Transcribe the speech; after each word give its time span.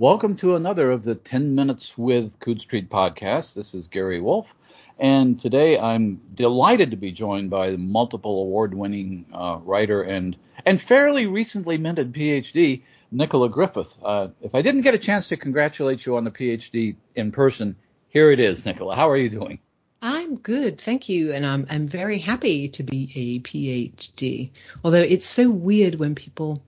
Welcome 0.00 0.36
to 0.36 0.54
another 0.54 0.92
of 0.92 1.02
the 1.02 1.16
10 1.16 1.56
Minutes 1.56 1.98
with 1.98 2.38
Coode 2.38 2.60
Street 2.60 2.88
podcast. 2.88 3.54
This 3.54 3.74
is 3.74 3.88
Gary 3.88 4.20
Wolfe, 4.20 4.54
and 4.96 5.40
today 5.40 5.76
I'm 5.76 6.20
delighted 6.34 6.92
to 6.92 6.96
be 6.96 7.10
joined 7.10 7.50
by 7.50 7.74
multiple 7.74 8.42
award 8.42 8.74
winning 8.74 9.26
uh, 9.32 9.58
writer 9.60 10.02
and, 10.02 10.36
and 10.64 10.80
fairly 10.80 11.26
recently 11.26 11.78
minted 11.78 12.12
PhD, 12.12 12.84
Nicola 13.10 13.48
Griffith. 13.48 13.92
Uh, 14.00 14.28
if 14.40 14.54
I 14.54 14.62
didn't 14.62 14.82
get 14.82 14.94
a 14.94 14.98
chance 14.98 15.26
to 15.30 15.36
congratulate 15.36 16.06
you 16.06 16.16
on 16.16 16.22
the 16.22 16.30
PhD 16.30 16.94
in 17.16 17.32
person, 17.32 17.74
here 18.08 18.30
it 18.30 18.38
is, 18.38 18.64
Nicola. 18.64 18.94
How 18.94 19.10
are 19.10 19.16
you 19.16 19.28
doing? 19.28 19.58
I'm 20.00 20.36
good, 20.36 20.80
thank 20.80 21.08
you, 21.08 21.32
and 21.32 21.44
I'm 21.44 21.66
I'm 21.68 21.88
very 21.88 22.20
happy 22.20 22.68
to 22.68 22.84
be 22.84 23.10
a 23.16 23.40
PhD. 23.40 24.50
Although 24.84 24.98
it's 24.98 25.26
so 25.26 25.50
weird 25.50 25.96
when 25.96 26.14
people 26.14 26.62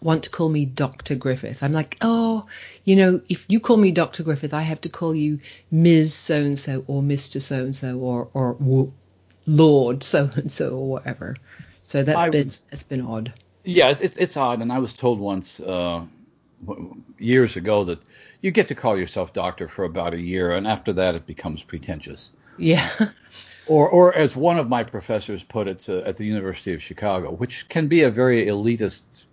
want 0.00 0.24
to 0.24 0.30
call 0.30 0.48
me 0.48 0.64
Dr. 0.64 1.14
Griffith. 1.14 1.62
I'm 1.62 1.72
like, 1.72 1.96
oh, 2.00 2.46
you 2.84 2.96
know, 2.96 3.20
if 3.28 3.46
you 3.48 3.60
call 3.60 3.76
me 3.76 3.90
Dr. 3.90 4.22
Griffith, 4.22 4.54
I 4.54 4.62
have 4.62 4.80
to 4.82 4.88
call 4.88 5.14
you 5.14 5.40
Ms. 5.70 6.14
So 6.14 6.36
and 6.36 6.58
so 6.58 6.84
or 6.86 7.02
Mr. 7.02 7.40
So 7.40 7.64
and 7.64 7.76
so 7.76 7.98
or 7.98 8.28
or 8.34 8.92
Lord 9.46 10.02
so 10.02 10.30
and 10.34 10.50
so 10.50 10.76
or 10.76 10.88
whatever. 10.88 11.36
So 11.84 12.02
that's 12.02 12.20
I 12.20 12.30
been 12.30 12.48
was, 12.48 12.62
that's 12.70 12.82
been 12.82 13.00
odd. 13.00 13.32
Yeah, 13.64 13.94
it's 14.00 14.16
it's 14.16 14.36
odd, 14.36 14.60
and 14.60 14.72
I 14.72 14.78
was 14.78 14.92
told 14.92 15.18
once 15.18 15.60
uh, 15.60 16.04
years 17.18 17.56
ago 17.56 17.84
that 17.84 18.00
you 18.40 18.50
get 18.50 18.68
to 18.68 18.74
call 18.74 18.96
yourself 18.96 19.32
doctor 19.32 19.68
for 19.68 19.84
about 19.84 20.14
a 20.14 20.20
year, 20.20 20.52
and 20.52 20.66
after 20.66 20.92
that 20.94 21.14
it 21.14 21.26
becomes 21.26 21.62
pretentious. 21.62 22.32
Yeah. 22.58 22.88
Or, 23.68 23.88
or 23.88 24.14
as 24.14 24.36
one 24.36 24.60
of 24.60 24.68
my 24.68 24.84
professors 24.84 25.42
put 25.42 25.66
it 25.66 25.88
uh, 25.88 25.96
at 26.06 26.16
the 26.16 26.24
University 26.24 26.72
of 26.72 26.80
Chicago, 26.80 27.32
which 27.32 27.68
can 27.68 27.88
be 27.88 28.02
a 28.02 28.10
very 28.10 28.46
elitist 28.46 29.24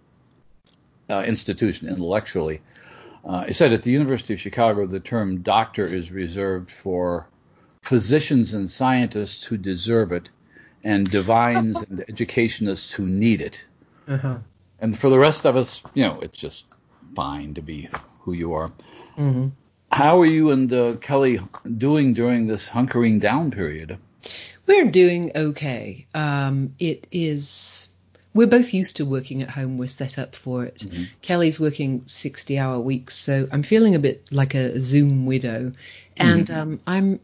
institution 1.22 1.88
intellectually. 1.88 2.62
Uh, 3.23 3.45
it 3.48 3.55
said 3.55 3.72
at 3.72 3.84
the 3.84 3.91
University 3.91 4.34
of 4.34 4.40
Chicago, 4.40 4.85
the 4.85 4.99
term 4.99 5.41
doctor 5.41 5.86
is 5.86 6.12
reserved 6.12 6.72
for 6.72 7.28
physicians 7.81 8.53
and 8.53 8.70
scientists 8.70 9.44
who 9.44 9.58
deserve 9.58 10.11
it, 10.11 10.30
and 10.83 11.09
divines 11.09 11.81
and 11.83 12.03
educationists 12.09 12.92
who 12.92 13.05
need 13.05 13.42
it. 13.42 13.64
Uh-huh. 14.08 14.38
And 14.80 14.97
for 14.97 15.09
the 15.09 15.20
rest 15.20 15.45
of 15.45 15.55
us, 15.55 15.81
you 15.94 16.03
know, 16.03 16.20
it's 16.22 16.38
just 16.38 16.66
fine 17.16 17.53
to 17.53 17.61
be 17.61 17.89
who 18.20 18.33
you 18.33 18.53
are. 18.53 18.70
Mm-hmm. 19.17 19.50
How 19.92 20.22
are 20.22 20.25
you 20.25 20.52
and 20.52 20.73
uh, 20.73 20.95
Kelly 20.95 21.39
doing 21.77 22.14
during 22.14 22.48
this 22.48 22.67
hunkering 22.67 23.22
down 23.22 23.52
period? 23.52 23.98
We're 24.66 24.89
doing 24.89 25.31
okay. 25.36 26.08
Um, 26.14 26.75
it 26.80 27.08
is 27.11 27.92
we're 28.34 28.48
both 28.48 28.73
used 28.73 28.98
to 28.98 29.06
working 29.06 29.42
at 29.42 29.50
home. 29.50 29.78
We're 29.78 29.88
set 29.88 30.17
up 30.17 30.36
for 30.36 30.66
it. 30.66 30.80
Mm-hmm. 30.80 31.03
Kelly's 31.22 31.59
working 31.59 32.03
60 32.08 32.58
hour 32.58 32.80
weeks, 32.80 33.16
so 33.16 33.48
I'm 33.52 33.64
feeling 33.64 33.95
a 33.95 34.00
bit 34.00 34.28
like 34.31 34.56
a 34.56 34.81
Zoom 34.81 35.26
widow. 35.26 35.73
And 36.17 36.48
mm-hmm. 36.48 36.59
um, 36.59 36.80
I'm 36.88 37.20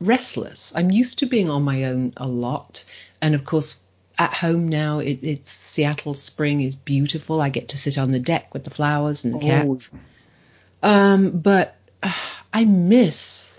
restless. 0.00 0.72
I'm 0.74 0.90
used 0.90 1.20
to 1.20 1.26
being 1.26 1.50
on 1.50 1.62
my 1.62 1.84
own 1.84 2.12
a 2.16 2.26
lot. 2.26 2.84
And 3.20 3.34
of 3.34 3.44
course, 3.44 3.80
at 4.18 4.32
home 4.32 4.68
now, 4.68 5.00
it, 5.00 5.20
it's 5.22 5.50
Seattle 5.50 6.14
spring 6.14 6.60
is 6.60 6.76
beautiful. 6.76 7.40
I 7.40 7.48
get 7.48 7.68
to 7.68 7.78
sit 7.78 7.98
on 7.98 8.10
the 8.10 8.20
deck 8.20 8.54
with 8.54 8.64
the 8.64 8.70
flowers 8.70 9.24
and 9.24 9.34
the 9.34 9.38
oh. 9.38 9.40
cats. 9.40 9.90
Um, 10.82 11.30
but 11.30 11.76
uh, 12.02 12.12
I 12.52 12.64
miss 12.64 13.53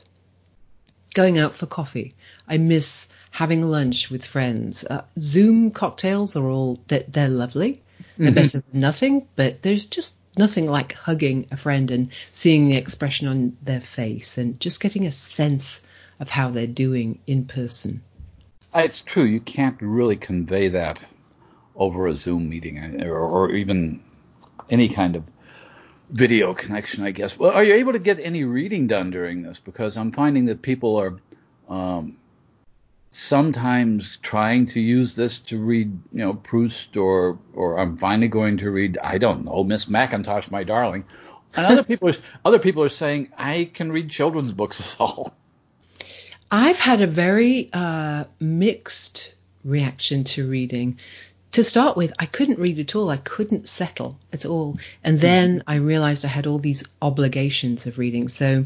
going 1.15 1.39
out 1.39 1.55
for 1.55 1.65
coffee. 1.65 2.13
I 2.47 2.59
miss 2.59 3.07
having 3.31 3.63
lunch 3.63 4.11
with 4.11 4.23
friends. 4.23 4.83
Uh, 4.83 5.01
Zoom 5.19 5.71
cocktails 5.71 6.35
are 6.35 6.47
all 6.47 6.79
they're, 6.87 7.05
they're 7.07 7.27
lovely. 7.27 7.81
They're 8.17 8.27
mm-hmm. 8.27 8.35
better 8.35 8.63
than 8.71 8.79
nothing, 8.79 9.27
but 9.35 9.63
there's 9.63 9.85
just 9.85 10.15
nothing 10.37 10.67
like 10.67 10.93
hugging 10.93 11.47
a 11.51 11.57
friend 11.57 11.89
and 11.91 12.11
seeing 12.33 12.67
the 12.67 12.75
expression 12.75 13.27
on 13.27 13.57
their 13.63 13.81
face 13.81 14.37
and 14.37 14.59
just 14.59 14.79
getting 14.79 15.07
a 15.07 15.11
sense 15.11 15.81
of 16.19 16.29
how 16.29 16.51
they're 16.51 16.67
doing 16.67 17.19
in 17.25 17.45
person. 17.45 18.01
Uh, 18.73 18.83
it's 18.85 19.01
true. 19.01 19.23
You 19.23 19.39
can't 19.39 19.77
really 19.81 20.17
convey 20.17 20.69
that 20.69 21.01
over 21.75 22.07
a 22.07 22.15
Zoom 22.15 22.49
meeting 22.49 22.79
uh, 22.79 23.05
or, 23.05 23.19
or 23.19 23.51
even 23.51 24.01
any 24.69 24.89
kind 24.89 25.15
of 25.15 25.23
video 26.09 26.53
connection, 26.53 27.03
I 27.03 27.11
guess. 27.11 27.37
Well, 27.37 27.51
are 27.51 27.63
you 27.63 27.75
able 27.75 27.93
to 27.93 27.99
get 27.99 28.19
any 28.19 28.43
reading 28.43 28.87
done 28.87 29.11
during 29.11 29.41
this? 29.41 29.59
Because 29.59 29.97
I'm 29.97 30.11
finding 30.11 30.45
that 30.45 30.61
people 30.61 30.97
are 30.97 31.17
um, 31.69 32.17
sometimes 33.11 34.17
trying 34.21 34.65
to 34.67 34.79
use 34.79 35.15
this 35.15 35.39
to 35.39 35.57
read, 35.57 35.87
you 36.11 36.19
know, 36.19 36.33
Proust 36.33 36.97
or 36.97 37.39
or 37.53 37.79
I'm 37.79 37.97
finally 37.97 38.27
going 38.27 38.57
to 38.57 38.71
read, 38.71 38.97
I 39.01 39.17
don't 39.17 39.45
know, 39.45 39.63
Miss 39.63 39.85
Mackintosh, 39.85 40.51
my 40.51 40.63
darling. 40.63 41.05
And 41.55 41.65
other 41.65 41.83
people 41.91 42.09
are 42.09 42.15
other 42.43 42.59
people 42.59 42.83
are 42.83 42.89
saying 42.89 43.31
I 43.37 43.69
can 43.73 43.91
read 43.91 44.09
children's 44.09 44.53
books 44.53 44.79
as 44.79 44.95
all. 44.99 45.33
I've 46.51 46.77
had 46.77 47.01
a 47.01 47.07
very 47.07 47.69
uh, 47.73 48.25
mixed 48.39 49.33
reaction 49.63 50.23
to 50.23 50.47
reading. 50.47 50.99
To 51.55 51.63
start 51.63 51.95
with, 51.95 52.11
I 52.19 52.25
couldn't 52.25 52.59
read 52.59 52.79
at 52.79 52.95
all. 52.97 53.09
I 53.09 53.15
couldn't 53.15 53.69
settle 53.69 54.19
at 54.33 54.45
all. 54.45 54.77
And 55.05 55.17
then 55.17 55.63
I 55.65 55.75
realized 55.75 56.25
I 56.25 56.27
had 56.27 56.47
all 56.47 56.59
these 56.59 56.83
obligations 57.01 57.87
of 57.87 57.97
reading. 57.97 58.27
So 58.27 58.65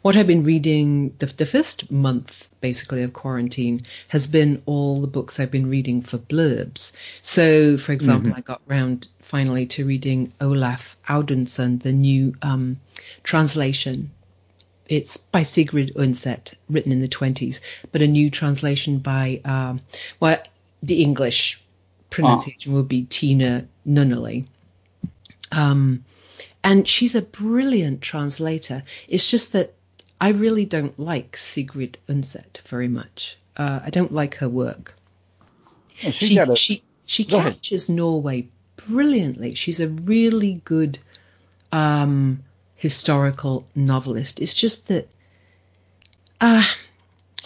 what 0.00 0.16
I've 0.16 0.28
been 0.28 0.44
reading 0.44 1.16
the, 1.18 1.26
the 1.26 1.44
first 1.44 1.90
month 1.90 2.48
basically 2.60 3.02
of 3.02 3.12
quarantine 3.12 3.80
has 4.06 4.28
been 4.28 4.62
all 4.64 5.00
the 5.00 5.08
books 5.08 5.40
I've 5.40 5.50
been 5.50 5.68
reading 5.68 6.02
for 6.02 6.18
blurbs. 6.18 6.92
So, 7.22 7.76
for 7.78 7.90
example, 7.90 8.30
mm-hmm. 8.30 8.38
I 8.38 8.42
got 8.42 8.62
round 8.68 9.08
finally 9.18 9.66
to 9.66 9.84
reading 9.84 10.32
Olav 10.40 10.96
Audunssøn, 11.08 11.82
the 11.82 11.90
new 11.90 12.36
um, 12.42 12.78
translation. 13.24 14.12
It's 14.88 15.16
by 15.16 15.42
Sigrid 15.42 15.96
Undset, 15.96 16.54
written 16.68 16.92
in 16.92 17.00
the 17.00 17.08
20s, 17.08 17.58
but 17.90 18.02
a 18.02 18.06
new 18.06 18.30
translation 18.30 19.00
by, 19.00 19.40
um, 19.44 19.80
well, 20.20 20.40
the 20.82 21.02
English 21.02 21.62
pronunciation 22.10 22.72
oh. 22.72 22.76
would 22.76 22.88
be 22.88 23.04
Tiina 23.04 23.66
Nunnally. 23.86 24.46
Um, 25.52 26.04
and 26.62 26.86
she's 26.88 27.14
a 27.14 27.22
brilliant 27.22 28.00
translator. 28.00 28.82
It's 29.08 29.30
just 29.30 29.52
that 29.52 29.74
I 30.20 30.30
really 30.30 30.64
don't 30.64 30.98
like 30.98 31.36
Sigrid 31.36 31.98
Undset 32.08 32.62
very 32.62 32.88
much. 32.88 33.38
Uh, 33.56 33.80
I 33.84 33.90
don't 33.90 34.12
like 34.12 34.36
her 34.36 34.48
work. 34.48 34.94
She 35.94 36.36
a, 36.36 36.56
she 36.56 36.82
she 37.06 37.24
captures 37.24 37.88
ahead. 37.88 37.96
Norway 37.96 38.48
brilliantly. 38.88 39.54
She's 39.54 39.80
a 39.80 39.88
really 39.88 40.60
good 40.64 40.98
um, 41.72 42.42
historical 42.74 43.66
novelist. 43.74 44.40
It's 44.40 44.54
just 44.54 44.88
that 44.88 45.08
uh, 46.40 46.64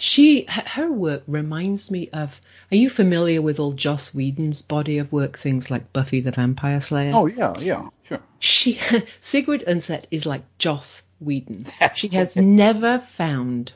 she 0.01 0.45
her 0.47 0.91
work 0.91 1.21
reminds 1.27 1.91
me 1.91 2.09
of. 2.09 2.41
Are 2.71 2.75
you 2.75 2.89
familiar 2.89 3.39
with 3.39 3.59
all 3.59 3.73
Joss 3.73 4.15
Whedon's 4.15 4.63
body 4.63 4.97
of 4.97 5.11
work? 5.11 5.37
Things 5.37 5.69
like 5.69 5.93
Buffy 5.93 6.21
the 6.21 6.31
Vampire 6.31 6.81
Slayer. 6.81 7.11
Oh 7.13 7.27
yeah, 7.27 7.53
yeah, 7.59 7.89
sure. 8.03 8.19
She 8.39 8.79
Sigrid 9.21 9.63
Undset 9.67 10.05
is 10.09 10.25
like 10.25 10.41
Joss 10.57 11.03
Whedon. 11.19 11.67
She 11.93 12.07
has 12.09 12.35
never 12.35 12.97
found 12.97 13.73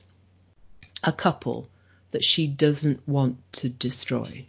a 1.03 1.11
couple 1.11 1.67
that 2.09 2.23
she 2.23 2.47
doesn't 2.47 3.07
want 3.07 3.37
to 3.53 3.69
destroy. 3.69 4.45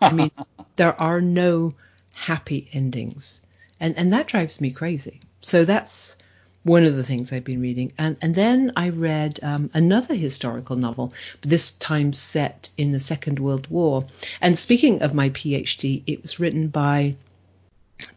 I 0.00 0.12
mean, 0.12 0.32
there 0.76 1.00
are 1.00 1.20
no 1.20 1.74
happy 2.14 2.68
endings. 2.72 3.40
And 3.78 3.96
and 3.96 4.12
that 4.12 4.26
drives 4.26 4.60
me 4.60 4.72
crazy. 4.72 5.20
So 5.38 5.64
that's 5.64 6.16
one 6.64 6.84
of 6.84 6.96
the 6.96 7.04
things 7.04 7.32
I've 7.32 7.44
been 7.44 7.60
reading. 7.60 7.92
And 7.98 8.16
and 8.22 8.34
then 8.34 8.72
I 8.76 8.90
read 8.90 9.40
um, 9.42 9.70
another 9.74 10.14
historical 10.14 10.76
novel, 10.76 11.12
but 11.40 11.50
this 11.50 11.72
time 11.72 12.12
set 12.12 12.70
in 12.76 12.92
the 12.92 13.00
Second 13.00 13.38
World 13.38 13.66
War. 13.68 14.06
And 14.40 14.58
speaking 14.58 15.02
of 15.02 15.14
my 15.14 15.30
PhD, 15.30 16.02
it 16.06 16.22
was 16.22 16.38
written 16.38 16.68
by 16.68 17.16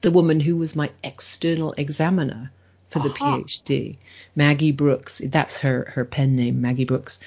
the 0.01 0.11
woman 0.11 0.39
who 0.39 0.55
was 0.55 0.75
my 0.75 0.91
external 1.03 1.73
examiner 1.77 2.51
for 2.89 2.99
the 2.99 3.09
uh-huh. 3.09 3.37
PhD. 3.39 3.97
Maggie 4.35 4.71
Brookes, 4.71 5.21
that's 5.25 5.59
her, 5.59 5.91
her 5.95 6.05
pen 6.05 6.35
name, 6.35 6.61
Maggie 6.61 6.85
Brookes. 6.85 7.19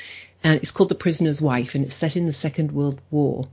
And 0.42 0.60
it's 0.60 0.70
called 0.70 0.88
The 0.88 0.94
Prisoner's 0.94 1.42
Wife, 1.42 1.74
and 1.74 1.84
it's 1.84 1.94
set 1.94 2.16
in 2.16 2.24
the 2.24 2.32
Second 2.32 2.72
World 2.72 3.00
War. 3.10 3.44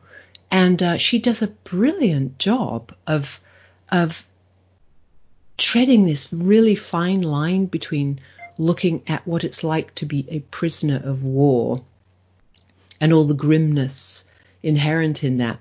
And 0.52 0.82
uh, 0.82 0.98
she 0.98 1.20
does 1.20 1.42
a 1.42 1.48
brilliant 1.48 2.38
job 2.38 2.94
of 3.08 3.40
of 3.90 4.26
treading 5.76 6.06
this 6.06 6.32
really 6.32 6.76
fine 6.76 7.22
line 7.22 7.66
between 7.66 8.18
looking 8.58 9.04
at 9.08 9.28
what 9.28 9.44
it's 9.44 9.62
like 9.62 9.94
to 9.94 10.06
be 10.06 10.26
a 10.30 10.40
prisoner 10.40 11.02
of 11.04 11.22
war 11.22 11.84
and 13.02 13.12
all 13.12 13.26
the 13.26 13.34
grimness 13.34 14.24
inherent 14.64 15.26
in 15.26 15.40
that 15.40 15.60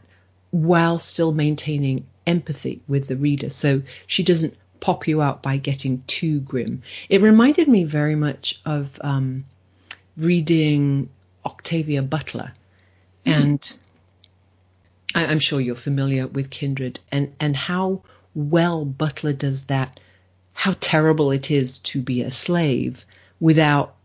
while 0.53 1.01
still 1.01 1.33
maintaining 1.33 2.07
empathy 2.29 2.81
with 2.87 3.09
the 3.09 3.17
reader. 3.17 3.51
So 3.51 3.83
she 4.07 4.23
doesn't 4.23 4.55
pop 4.79 5.09
you 5.09 5.21
out 5.21 5.43
by 5.43 5.57
getting 5.57 6.05
too 6.07 6.39
grim. 6.39 6.83
It 7.09 7.21
reminded 7.21 7.67
me 7.67 7.83
very 7.83 8.15
much 8.15 8.61
of 8.65 8.97
um, 9.01 9.45
reading 10.17 11.11
Octavia 11.45 12.03
Butler, 12.03 12.53
mm-hmm. 13.27 13.43
and 13.43 13.77
I, 15.13 15.25
am 15.25 15.41
sure 15.41 15.61
you're 15.61 15.75
familiar 15.75 16.29
with 16.29 16.51
Kindred 16.51 17.01
and 17.11 17.35
and 17.41 17.57
how 17.57 18.03
well 18.35 18.85
Butler 18.85 19.33
does 19.33 19.67
that 19.67 20.01
how 20.53 20.75
terrible 20.79 21.31
it 21.31 21.51
is 21.51 21.79
to 21.81 22.01
be 22.01 22.23
a 22.23 22.31
slave 22.31 23.05
without 23.41 23.97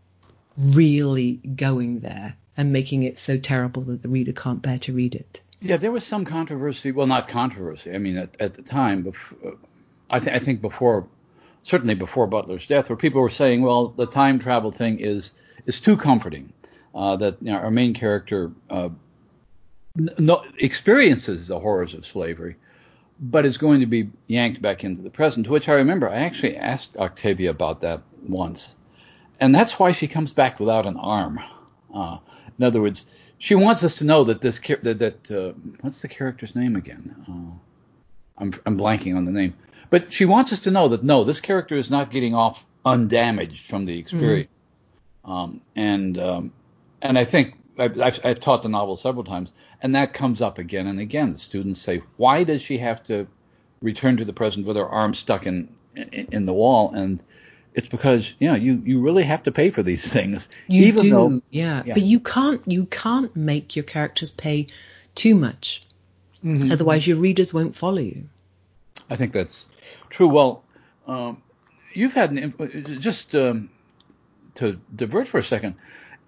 really 0.56 1.34
going 1.34 2.00
there 2.00 2.36
and 2.56 2.72
making 2.72 3.04
it 3.04 3.18
so 3.18 3.38
terrible 3.38 3.82
that 3.82 4.02
the 4.02 4.08
reader 4.08 4.32
can't 4.32 4.60
bear 4.60 4.78
to 4.78 4.92
read 4.92 5.14
it. 5.14 5.40
Yeah, 5.60 5.76
there 5.76 5.92
was 5.92 6.04
some 6.04 6.24
controversy. 6.24 6.92
Well, 6.92 7.06
not 7.06 7.28
controversy. 7.28 7.94
I 7.94 7.98
mean, 7.98 8.16
at, 8.16 8.36
at 8.40 8.54
the 8.54 8.62
time, 8.62 9.02
before, 9.02 9.56
I, 10.10 10.18
th- 10.18 10.34
I 10.34 10.38
think 10.38 10.60
before, 10.60 11.06
certainly 11.62 11.94
before 11.94 12.26
Butler's 12.26 12.66
death, 12.66 12.88
where 12.88 12.96
people 12.96 13.20
were 13.20 13.30
saying, 13.30 13.62
well, 13.62 13.88
the 13.88 14.06
time 14.06 14.38
travel 14.38 14.72
thing 14.72 14.98
is 14.98 15.32
is 15.66 15.80
too 15.80 15.96
comforting. 15.96 16.52
Uh, 16.94 17.16
that 17.16 17.36
you 17.40 17.52
know, 17.52 17.58
our 17.58 17.70
main 17.70 17.94
character 17.94 18.50
uh, 18.68 18.88
no, 20.18 20.42
experiences 20.58 21.48
the 21.48 21.60
horrors 21.60 21.94
of 21.94 22.04
slavery, 22.04 22.56
but 23.20 23.44
is 23.44 23.58
going 23.58 23.80
to 23.80 23.86
be 23.86 24.08
yanked 24.26 24.62
back 24.62 24.82
into 24.82 25.02
the 25.02 25.10
present. 25.10 25.48
Which 25.48 25.68
I 25.68 25.74
remember 25.74 26.08
I 26.08 26.16
actually 26.16 26.56
asked 26.56 26.96
Octavia 26.96 27.50
about 27.50 27.82
that 27.82 28.02
once, 28.26 28.74
and 29.38 29.54
that's 29.54 29.78
why 29.78 29.92
she 29.92 30.08
comes 30.08 30.32
back 30.32 30.58
without 30.58 30.86
an 30.86 30.96
arm. 30.96 31.40
Uh, 31.94 32.18
in 32.58 32.64
other 32.64 32.80
words, 32.80 33.06
she 33.38 33.54
wants 33.54 33.84
us 33.84 33.96
to 33.96 34.04
know 34.04 34.24
that 34.24 34.40
this 34.40 34.58
that, 34.58 34.98
that 34.98 35.30
uh, 35.30 35.52
what's 35.80 36.02
the 36.02 36.08
character's 36.08 36.54
name 36.54 36.76
again? 36.76 37.14
Uh, 37.28 38.42
I'm 38.42 38.52
I'm 38.66 38.78
blanking 38.78 39.16
on 39.16 39.24
the 39.24 39.32
name, 39.32 39.54
but 39.90 40.12
she 40.12 40.24
wants 40.24 40.52
us 40.52 40.60
to 40.60 40.70
know 40.70 40.88
that 40.88 41.04
no, 41.04 41.24
this 41.24 41.40
character 41.40 41.76
is 41.76 41.90
not 41.90 42.10
getting 42.10 42.34
off 42.34 42.64
undamaged 42.84 43.66
from 43.66 43.84
the 43.84 43.98
experience. 43.98 44.48
Mm-hmm. 45.24 45.30
Um, 45.30 45.60
and 45.76 46.18
um, 46.18 46.52
and 47.02 47.18
I 47.18 47.24
think 47.24 47.54
I've, 47.78 48.00
I've, 48.00 48.20
I've, 48.24 48.40
taught 48.40 48.62
the 48.62 48.68
novel 48.68 48.96
several 48.96 49.24
times, 49.24 49.52
and 49.82 49.94
that 49.94 50.12
comes 50.12 50.42
up 50.42 50.58
again 50.58 50.86
and 50.86 51.00
again. 51.00 51.32
The 51.32 51.38
students 51.38 51.80
say, 51.80 52.02
"Why 52.16 52.44
does 52.44 52.62
she 52.62 52.78
have 52.78 53.02
to 53.04 53.26
return 53.80 54.16
to 54.18 54.24
the 54.24 54.32
present 54.32 54.66
with 54.66 54.76
her 54.76 54.86
arm 54.86 55.14
stuck 55.14 55.46
in 55.46 55.68
in, 55.94 56.28
in 56.32 56.46
the 56.46 56.52
wall?" 56.52 56.92
And 56.92 57.22
it's 57.74 57.88
because 57.88 58.34
you 58.38 58.48
know 58.48 58.54
you 58.54 58.82
you 58.84 59.00
really 59.00 59.24
have 59.24 59.42
to 59.44 59.52
pay 59.52 59.70
for 59.70 59.82
these 59.82 60.10
things. 60.12 60.48
You 60.66 60.84
even 60.84 61.02
do, 61.02 61.10
though, 61.10 61.42
yeah. 61.50 61.82
yeah. 61.86 61.94
But 61.94 62.02
you 62.02 62.20
can't 62.20 62.62
you 62.66 62.86
can't 62.86 63.34
make 63.34 63.76
your 63.76 63.84
characters 63.84 64.30
pay 64.30 64.66
too 65.14 65.34
much, 65.34 65.82
mm-hmm. 66.44 66.70
otherwise 66.70 67.06
your 67.06 67.16
readers 67.16 67.54
won't 67.54 67.76
follow 67.76 68.00
you. 68.00 68.24
I 69.08 69.16
think 69.16 69.32
that's 69.32 69.66
true. 70.10 70.28
Well, 70.28 70.62
um, 71.06 71.42
you've 71.94 72.14
had 72.14 72.30
an 72.30 73.00
just 73.00 73.34
um, 73.34 73.70
to 74.56 74.78
divert 74.94 75.28
for 75.28 75.38
a 75.38 75.44
second. 75.44 75.74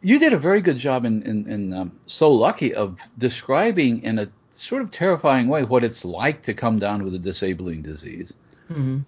You 0.03 0.19
did 0.19 0.33
a 0.33 0.39
very 0.39 0.61
good 0.61 0.79
job 0.79 1.05
in 1.05 1.23
in, 1.23 1.49
in 1.49 1.73
um, 1.73 2.01
so 2.07 2.31
lucky 2.33 2.75
of 2.75 2.99
describing 3.19 4.03
in 4.03 4.19
a 4.19 4.29
sort 4.51 4.83
of 4.83 4.91
terrifying 4.91 5.49
way 5.49 5.65
what 5.65 5.85
it's 5.85 6.05
like 6.05 6.43
to 6.43 6.55
come 6.55 6.79
down 6.79 7.05
with 7.05 7.15
a 7.15 7.19
disabling 7.19 7.83
disease, 7.83 8.33
mm-hmm. 8.71 9.01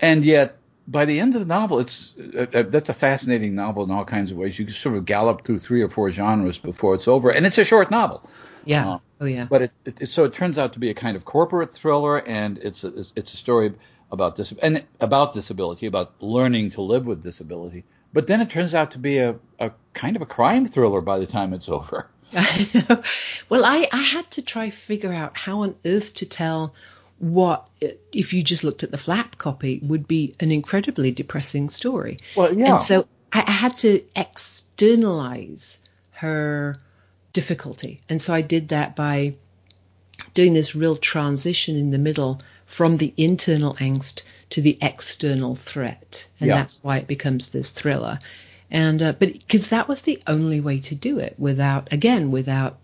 and 0.00 0.24
yet 0.24 0.56
by 0.90 1.04
the 1.04 1.20
end 1.20 1.34
of 1.34 1.40
the 1.40 1.46
novel, 1.46 1.78
it's 1.78 2.14
uh, 2.36 2.46
uh, 2.52 2.62
that's 2.68 2.88
a 2.88 2.94
fascinating 2.94 3.54
novel 3.54 3.84
in 3.84 3.90
all 3.90 4.04
kinds 4.04 4.30
of 4.30 4.36
ways. 4.36 4.58
You 4.58 4.64
can 4.64 4.74
sort 4.74 4.96
of 4.96 5.04
gallop 5.04 5.44
through 5.44 5.60
three 5.60 5.82
or 5.82 5.88
four 5.88 6.10
genres 6.10 6.58
before 6.58 6.96
it's 6.96 7.06
over, 7.06 7.30
and 7.30 7.46
it's 7.46 7.58
a 7.58 7.64
short 7.64 7.90
novel. 7.90 8.28
Yeah. 8.64 8.88
Uh, 8.88 8.98
oh 9.20 9.26
yeah. 9.26 9.46
But 9.48 9.62
it, 9.62 9.72
it, 9.84 10.08
so 10.08 10.24
it 10.24 10.34
turns 10.34 10.58
out 10.58 10.72
to 10.72 10.80
be 10.80 10.90
a 10.90 10.94
kind 10.94 11.16
of 11.16 11.24
corporate 11.24 11.72
thriller, 11.72 12.18
and 12.18 12.58
it's 12.58 12.82
a 12.82 13.04
it's 13.14 13.32
a 13.32 13.36
story 13.36 13.72
about 14.10 14.36
dis- 14.36 14.54
and 14.62 14.84
about 15.00 15.32
disability, 15.34 15.86
about 15.86 16.12
learning 16.20 16.72
to 16.72 16.82
live 16.82 17.06
with 17.06 17.22
disability. 17.22 17.84
But 18.12 18.26
then 18.26 18.40
it 18.40 18.50
turns 18.50 18.74
out 18.74 18.92
to 18.92 18.98
be 18.98 19.18
a, 19.18 19.36
a 19.58 19.70
kind 19.94 20.16
of 20.16 20.22
a 20.22 20.26
crime 20.26 20.66
thriller 20.66 21.00
by 21.00 21.18
the 21.18 21.26
time 21.26 21.52
it's 21.52 21.68
over. 21.68 22.08
I 22.32 22.68
know. 22.88 23.02
Well, 23.48 23.64
I, 23.64 23.88
I 23.92 24.02
had 24.02 24.30
to 24.32 24.42
try 24.42 24.70
figure 24.70 25.12
out 25.12 25.36
how 25.36 25.62
on 25.62 25.74
earth 25.84 26.14
to 26.14 26.26
tell 26.26 26.74
what 27.18 27.68
if 28.12 28.32
you 28.32 28.42
just 28.42 28.64
looked 28.64 28.82
at 28.82 28.90
the 28.90 28.98
flap 28.98 29.36
copy 29.36 29.80
would 29.82 30.08
be 30.08 30.34
an 30.40 30.50
incredibly 30.50 31.10
depressing 31.10 31.68
story. 31.68 32.18
Well, 32.36 32.56
yeah. 32.56 32.72
And 32.72 32.80
so 32.80 33.06
I, 33.32 33.44
I 33.46 33.50
had 33.50 33.78
to 33.78 34.02
externalize 34.16 35.78
her 36.12 36.76
difficulty, 37.32 38.00
and 38.08 38.20
so 38.20 38.32
I 38.32 38.40
did 38.40 38.68
that 38.68 38.96
by 38.96 39.34
doing 40.34 40.54
this 40.54 40.74
real 40.74 40.96
transition 40.96 41.76
in 41.76 41.90
the 41.90 41.98
middle 41.98 42.40
from 42.80 42.96
the 42.96 43.12
internal 43.18 43.74
angst 43.74 44.22
to 44.48 44.62
the 44.62 44.78
external 44.80 45.54
threat, 45.54 46.26
and 46.40 46.48
yeah. 46.48 46.56
that's 46.56 46.82
why 46.82 46.96
it 46.96 47.06
becomes 47.06 47.50
this 47.50 47.68
thriller. 47.68 48.18
And 48.70 49.02
uh, 49.02 49.12
but 49.12 49.34
because 49.34 49.68
that 49.68 49.86
was 49.86 50.00
the 50.00 50.18
only 50.26 50.62
way 50.62 50.80
to 50.80 50.94
do 50.94 51.18
it 51.18 51.34
without 51.36 51.92
again 51.92 52.30
without 52.30 52.78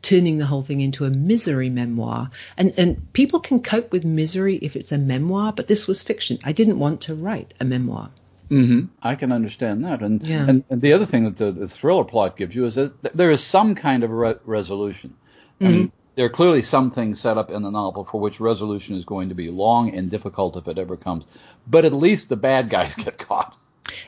turning 0.00 0.38
the 0.38 0.46
whole 0.46 0.62
thing 0.62 0.80
into 0.80 1.04
a 1.04 1.10
misery 1.10 1.68
memoir. 1.68 2.30
And 2.56 2.72
and 2.78 3.12
people 3.12 3.40
can 3.40 3.60
cope 3.60 3.92
with 3.92 4.06
misery 4.06 4.56
if 4.56 4.74
it's 4.74 4.90
a 4.90 4.96
memoir, 4.96 5.52
but 5.52 5.68
this 5.68 5.86
was 5.86 6.02
fiction. 6.02 6.38
I 6.42 6.52
didn't 6.52 6.78
want 6.78 7.02
to 7.02 7.14
write 7.14 7.52
a 7.60 7.66
memoir. 7.66 8.08
Mm-hmm. 8.50 8.86
I 9.02 9.16
can 9.16 9.32
understand 9.32 9.84
that. 9.84 10.00
And, 10.00 10.22
yeah. 10.22 10.48
and, 10.48 10.64
and 10.70 10.80
the 10.80 10.94
other 10.94 11.04
thing 11.04 11.24
that 11.24 11.36
the, 11.36 11.52
the, 11.52 11.68
thriller 11.68 12.04
plot 12.04 12.38
gives 12.38 12.54
you 12.54 12.64
is 12.64 12.76
that 12.76 13.02
there 13.02 13.30
is 13.30 13.42
some 13.42 13.74
kind 13.74 14.02
of 14.02 14.10
re- 14.10 14.36
resolution. 14.44 15.14
Mm-hmm. 15.60 15.66
I 15.66 15.68
mean, 15.68 15.92
there 16.16 16.26
are 16.26 16.30
clearly 16.30 16.62
some 16.62 16.90
things 16.90 17.20
set 17.20 17.38
up 17.38 17.50
in 17.50 17.62
the 17.62 17.70
novel 17.70 18.04
for 18.04 18.20
which 18.20 18.40
resolution 18.40 18.96
is 18.96 19.04
going 19.04 19.28
to 19.28 19.34
be 19.34 19.50
long 19.50 19.94
and 19.94 20.10
difficult 20.10 20.56
if 20.56 20.66
it 20.66 20.78
ever 20.78 20.96
comes. 20.96 21.26
But 21.66 21.84
at 21.84 21.92
least 21.92 22.28
the 22.28 22.36
bad 22.36 22.68
guys 22.68 22.94
get 22.96 23.18
caught. 23.18 23.56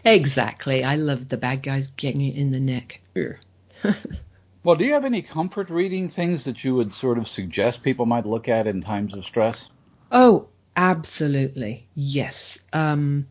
Exactly. 0.04 0.82
I 0.82 0.96
love 0.96 1.28
the 1.28 1.36
bad 1.36 1.62
guys 1.62 1.90
getting 1.92 2.22
it 2.22 2.34
in 2.34 2.50
the 2.50 2.60
neck. 2.60 3.00
Well, 4.64 4.76
do 4.76 4.84
you 4.84 4.92
have 4.92 5.04
any 5.04 5.22
comfort 5.22 5.70
reading 5.70 6.10
things 6.10 6.44
that 6.44 6.62
you 6.62 6.74
would 6.74 6.94
sort 6.94 7.16
of 7.16 7.28
suggest 7.28 7.82
people 7.82 8.04
might 8.06 8.26
look 8.26 8.48
at 8.48 8.66
in 8.66 8.82
times 8.82 9.14
of 9.16 9.24
stress? 9.24 9.68
Oh, 10.10 10.48
absolutely. 10.76 11.86
Yes. 11.94 12.58
Um, 12.72 13.28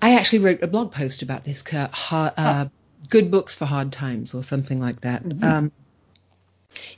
I 0.00 0.16
actually 0.16 0.40
wrote 0.40 0.62
a 0.62 0.68
blog 0.68 0.92
post 0.92 1.22
about 1.22 1.42
this, 1.44 1.64
uh, 1.74 1.88
uh, 2.12 2.68
Good 3.08 3.30
Books 3.30 3.56
for 3.56 3.64
Hard 3.64 3.90
Times 3.90 4.34
or 4.34 4.42
something 4.42 4.78
like 4.78 5.00
that, 5.00 5.24
mm-hmm. 5.24 5.42
um, 5.42 5.72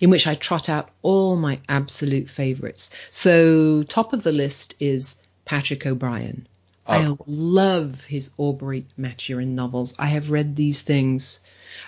in 0.01 0.11
which 0.11 0.27
I 0.27 0.35
trot 0.35 0.69
out 0.69 0.91
all 1.03 1.37
my 1.37 1.61
absolute 1.69 2.29
favorites. 2.29 2.91
So, 3.13 3.83
top 3.85 4.13
of 4.13 4.23
the 4.23 4.33
list 4.33 4.75
is 4.81 5.17
Patrick 5.45 5.87
O'Brian. 5.87 6.47
Oh. 6.87 6.93
I 6.93 7.17
love 7.27 8.05
his 8.05 8.31
Aubrey 8.39 8.87
Maturin 8.97 9.55
novels. 9.55 9.95
I 9.99 10.07
have 10.07 10.31
read 10.31 10.57
these 10.57 10.83
things 10.83 11.41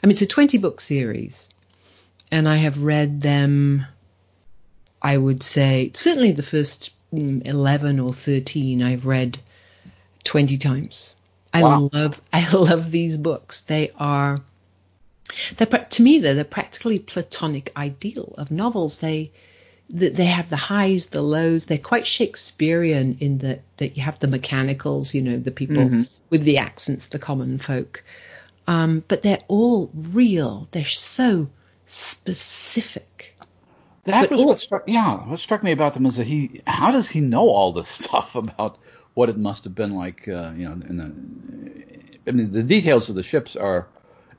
I 0.02 0.06
mean, 0.06 0.12
it's 0.12 0.22
a 0.22 0.26
20 0.26 0.58
book 0.58 0.80
series, 0.80 1.48
and 2.30 2.48
I 2.48 2.56
have 2.56 2.82
read 2.82 3.20
them, 3.20 3.86
I 5.00 5.16
would 5.16 5.42
say, 5.42 5.90
certainly 5.94 6.32
the 6.32 6.42
first 6.42 6.92
mm, 7.12 7.46
11 7.46 8.00
or 8.00 8.12
13 8.12 8.82
I've 8.82 9.06
read 9.06 9.38
20 10.24 10.58
times. 10.58 11.14
I 11.52 11.62
wow. 11.62 11.90
love, 11.92 12.20
I 12.32 12.50
love 12.50 12.90
these 12.90 13.16
books. 13.16 13.62
They 13.62 13.90
are, 13.98 14.38
they're, 15.56 15.66
to 15.66 16.02
me, 16.02 16.18
they're 16.18 16.34
the 16.34 16.44
practically 16.44 16.98
platonic 16.98 17.72
ideal 17.76 18.34
of 18.38 18.50
novels. 18.50 18.98
They, 18.98 19.32
they 19.88 20.24
have 20.24 20.48
the 20.48 20.56
highs, 20.56 21.06
the 21.06 21.22
lows. 21.22 21.66
They're 21.66 21.78
quite 21.78 22.06
Shakespearean 22.06 23.18
in 23.20 23.38
that 23.38 23.62
that 23.76 23.96
you 23.96 24.02
have 24.02 24.18
the 24.18 24.26
mechanicals, 24.26 25.14
you 25.14 25.22
know, 25.22 25.38
the 25.38 25.50
people 25.50 25.76
mm-hmm. 25.76 26.02
with 26.30 26.44
the 26.44 26.58
accents, 26.58 27.08
the 27.08 27.18
common 27.18 27.58
folk. 27.58 28.04
Um, 28.66 29.04
but 29.06 29.22
they're 29.22 29.42
all 29.48 29.90
real. 29.94 30.68
They're 30.70 30.84
so 30.86 31.48
specific. 31.86 33.36
That 34.04 34.22
but 34.22 34.30
was 34.30 34.40
all, 34.40 34.46
what 34.48 34.62
struck, 34.62 34.84
yeah. 34.86 35.16
What 35.28 35.40
struck 35.40 35.62
me 35.62 35.72
about 35.72 35.94
them 35.94 36.06
is 36.06 36.16
that 36.16 36.26
he, 36.26 36.62
how 36.66 36.90
does 36.90 37.08
he 37.08 37.20
know 37.20 37.48
all 37.48 37.72
this 37.72 37.88
stuff 38.04 38.34
about 38.34 38.78
what 39.14 39.28
it 39.28 39.36
must 39.36 39.64
have 39.64 39.74
been 39.74 39.94
like? 39.94 40.26
Uh, 40.28 40.52
you 40.56 40.68
know, 40.68 40.72
in 40.72 40.96
the, 40.96 42.30
I 42.30 42.32
mean, 42.32 42.52
the 42.52 42.62
details 42.62 43.08
of 43.08 43.16
the 43.16 43.22
ships 43.22 43.56
are 43.56 43.86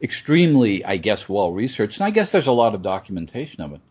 extremely, 0.06 0.86
I 0.86 0.98
guess, 0.98 1.28
well 1.28 1.52
researched, 1.52 1.98
and 1.98 2.06
I 2.06 2.12
guess 2.12 2.32
there's 2.32 2.48
a 2.48 2.54
lot 2.54 2.76
of 2.76 2.82
documentation 2.82 3.62
of 3.62 3.74
it. 3.74 3.82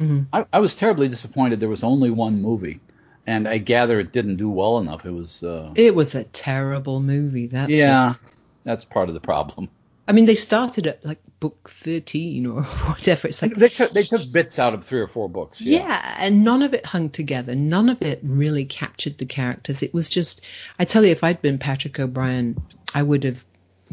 Mm-hmm. 0.00 0.22
I, 0.32 0.44
I, 0.52 0.58
was 0.58 0.74
terribly 0.74 1.08
disappointed 1.08 1.60
there 1.60 1.68
was 1.68 1.84
only 1.84 2.10
one 2.10 2.42
movie, 2.42 2.80
and 3.26 3.46
I 3.46 3.58
gather 3.58 4.00
it 4.00 4.12
didn't 4.12 4.36
do 4.36 4.50
well 4.50 4.78
enough. 4.78 5.06
It 5.06 5.12
was. 5.12 5.42
Uh, 5.42 5.72
it 5.76 5.94
was 5.94 6.14
a 6.14 6.24
terrible 6.24 7.00
movie. 7.00 7.46
That's 7.46 7.70
yeah. 7.70 8.08
What, 8.08 8.18
that's 8.64 8.84
part 8.84 9.08
of 9.08 9.14
the 9.14 9.20
problem. 9.20 9.70
I 10.08 10.12
mean, 10.12 10.24
they 10.24 10.34
started 10.34 10.88
at 10.88 11.04
like 11.04 11.20
book 11.38 11.70
13 11.70 12.44
or 12.46 12.62
whatever. 12.64 13.28
It's 13.28 13.42
like 13.42 13.54
they 13.54 13.68
took, 13.68 13.92
they 13.92 14.02
took 14.02 14.32
bits 14.32 14.58
out 14.58 14.74
of 14.74 14.84
three 14.84 15.00
or 15.00 15.06
four 15.06 15.28
books. 15.28 15.60
Yeah. 15.60 15.86
yeah, 15.86 16.16
and 16.18 16.42
none 16.42 16.64
of 16.64 16.74
it 16.74 16.84
hung 16.84 17.10
together. 17.10 17.54
None 17.54 17.88
of 17.88 18.02
it 18.02 18.18
really 18.24 18.64
captured 18.64 19.18
the 19.18 19.26
characters. 19.26 19.84
It 19.84 19.94
was 19.94 20.08
just, 20.08 20.44
I 20.80 20.84
tell 20.84 21.04
you, 21.04 21.12
if 21.12 21.22
I'd 21.22 21.40
been 21.40 21.58
Patrick 21.58 22.00
O'Brian, 22.00 22.60
I 22.92 23.02
would 23.04 23.22
have 23.22 23.44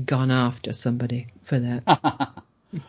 gone 0.03 0.31
after 0.31 0.73
somebody 0.73 1.27
for 1.43 1.59
that. 1.59 2.31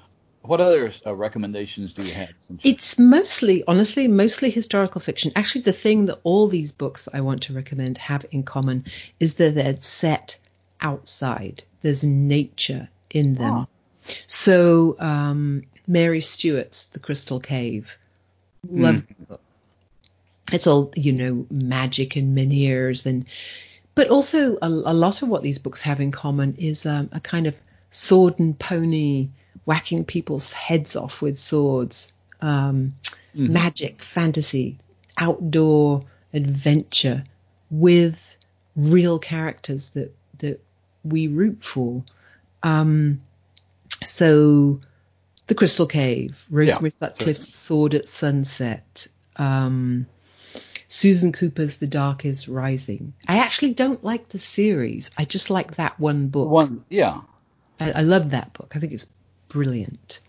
what 0.42 0.60
other 0.60 0.92
uh, 1.06 1.14
recommendations 1.14 1.92
do 1.92 2.02
you 2.02 2.12
have? 2.14 2.30
It's 2.62 2.98
mostly, 2.98 3.64
honestly, 3.66 4.08
mostly 4.08 4.50
historical 4.50 5.00
fiction. 5.00 5.32
Actually, 5.36 5.62
the 5.62 5.72
thing 5.72 6.06
that 6.06 6.20
all 6.22 6.48
these 6.48 6.72
books 6.72 7.08
I 7.12 7.20
want 7.20 7.42
to 7.44 7.54
recommend 7.54 7.98
have 7.98 8.24
in 8.30 8.42
common 8.42 8.84
is 9.20 9.34
that 9.34 9.54
they're 9.54 9.80
set 9.80 10.38
outside. 10.80 11.62
There's 11.80 12.04
nature 12.04 12.88
in 13.10 13.34
them. 13.34 13.52
Oh. 13.54 13.66
So 14.26 14.96
um, 14.98 15.64
Mary 15.86 16.20
Stewart's 16.20 16.86
The 16.88 17.00
Crystal 17.00 17.40
Cave. 17.40 17.96
Love 18.68 18.96
mm. 18.96 19.38
It's 20.50 20.66
all, 20.66 20.92
you 20.96 21.12
know, 21.12 21.46
magic 21.50 22.16
and 22.16 22.36
Menhirs 22.36 23.04
and 23.04 23.26
but 23.98 24.10
also 24.10 24.56
a, 24.62 24.68
a, 24.68 24.94
lot 24.94 25.22
of 25.22 25.28
what 25.28 25.42
these 25.42 25.58
books 25.58 25.82
have 25.82 26.00
in 26.00 26.12
common 26.12 26.54
is 26.54 26.86
um, 26.86 27.08
a 27.10 27.18
kind 27.18 27.48
of 27.48 27.56
sword 27.90 28.38
and 28.38 28.56
pony 28.56 29.28
whacking 29.64 30.04
people's 30.04 30.52
heads 30.52 30.94
off 30.94 31.20
with 31.20 31.36
swords, 31.36 32.12
um, 32.40 32.94
mm-hmm. 33.34 33.52
magic, 33.52 34.00
fantasy, 34.00 34.78
outdoor 35.18 36.04
adventure 36.32 37.24
with 37.72 38.36
real 38.76 39.18
characters 39.18 39.90
that 39.90 40.14
that 40.38 40.64
we 41.02 41.26
root 41.26 41.64
for. 41.64 42.04
Um, 42.62 43.20
so, 44.06 44.80
The 45.48 45.56
Crystal 45.56 45.88
Cave, 45.88 46.36
Rosemary 46.48 46.92
yeah, 47.00 47.08
Sutcliffe's 47.08 47.52
Sword 47.52 47.94
at 47.94 48.08
Sunset, 48.08 49.08
um, 49.34 50.06
Susan 50.88 51.32
Cooper's 51.32 51.78
The 51.78 51.86
Dark 51.86 52.24
is 52.24 52.48
Rising. 52.48 53.12
I 53.28 53.38
actually 53.38 53.74
don't 53.74 54.02
like 54.02 54.30
the 54.30 54.38
series. 54.38 55.10
I 55.18 55.26
just 55.26 55.50
like 55.50 55.76
that 55.76 56.00
one 56.00 56.28
book. 56.28 56.48
One, 56.48 56.84
yeah. 56.88 57.20
I, 57.78 57.92
I 57.92 58.00
love 58.00 58.30
that 58.30 58.54
book. 58.54 58.72
I 58.74 58.80
think 58.80 58.92
it's 58.92 59.06
brilliant. 59.48 60.20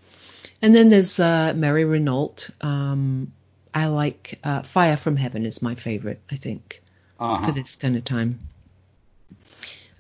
And 0.61 0.75
then 0.75 0.89
there's 0.89 1.19
uh, 1.19 1.53
Mary 1.55 1.85
Renault. 1.85 2.49
Um, 2.59 3.31
I 3.73 3.87
like 3.87 4.39
uh, 4.43 4.63
Fire 4.63 4.97
from 4.97 5.15
Heaven 5.15 5.45
is 5.45 5.61
my 5.61 5.75
favorite. 5.75 6.21
I 6.29 6.35
think 6.35 6.81
uh-huh. 7.19 7.47
for 7.47 7.51
this 7.53 7.77
kind 7.77 7.95
of 7.95 8.03
time. 8.03 8.39